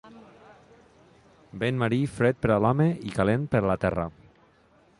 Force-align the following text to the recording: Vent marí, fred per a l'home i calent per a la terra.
Vent 1.63 1.77
marí, 1.83 1.99
fred 2.15 2.39
per 2.45 2.51
a 2.55 2.57
l'home 2.67 2.87
i 3.11 3.13
calent 3.19 3.47
per 3.53 3.61
a 3.65 3.69
la 3.73 3.77
terra. 3.85 4.07